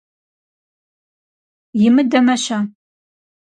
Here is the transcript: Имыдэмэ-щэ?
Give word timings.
Имыдэмэ-щэ? 1.85 2.59